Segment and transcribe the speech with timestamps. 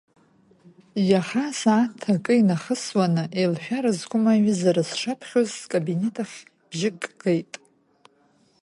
[1.09, 6.37] Иаха асааҭ акы инахысуаны Еилшәара зқәым аиҩызара сшаԥхьоз скабинет ахь
[6.69, 7.53] бжьык геит.